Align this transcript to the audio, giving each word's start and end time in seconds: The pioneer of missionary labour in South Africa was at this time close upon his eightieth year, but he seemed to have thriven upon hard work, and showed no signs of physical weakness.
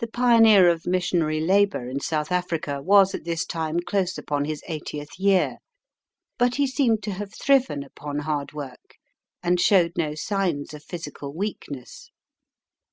The 0.00 0.08
pioneer 0.08 0.68
of 0.68 0.84
missionary 0.84 1.38
labour 1.40 1.88
in 1.88 2.00
South 2.00 2.32
Africa 2.32 2.82
was 2.82 3.14
at 3.14 3.22
this 3.22 3.46
time 3.46 3.78
close 3.78 4.18
upon 4.18 4.46
his 4.46 4.64
eightieth 4.66 5.16
year, 5.16 5.58
but 6.38 6.56
he 6.56 6.66
seemed 6.66 7.04
to 7.04 7.12
have 7.12 7.32
thriven 7.32 7.84
upon 7.84 8.18
hard 8.18 8.52
work, 8.52 8.96
and 9.40 9.60
showed 9.60 9.92
no 9.96 10.16
signs 10.16 10.74
of 10.74 10.82
physical 10.82 11.32
weakness. 11.32 12.10